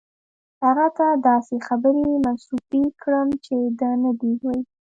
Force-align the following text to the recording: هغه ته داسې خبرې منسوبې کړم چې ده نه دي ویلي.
هغه 0.63 0.87
ته 0.97 1.07
داسې 1.29 1.55
خبرې 1.67 2.05
منسوبې 2.25 2.83
کړم 3.01 3.29
چې 3.45 3.55
ده 3.79 3.91
نه 4.03 4.11
دي 4.19 4.31
ویلي. 4.41 4.61